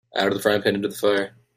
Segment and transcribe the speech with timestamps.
[0.15, 1.35] Out of the frying-pan into the fire.